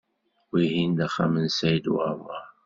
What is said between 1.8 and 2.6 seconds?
Waɛmaṛ.